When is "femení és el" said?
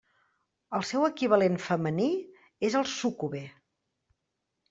1.65-2.87